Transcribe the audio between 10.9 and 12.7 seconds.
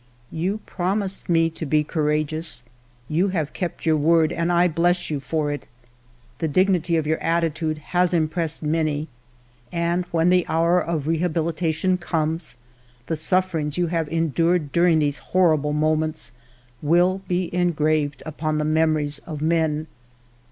rehabihtation ALFRED DREYFUS 55 comes,